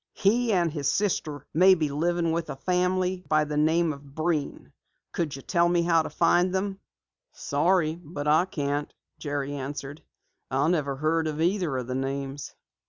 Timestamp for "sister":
0.91-1.45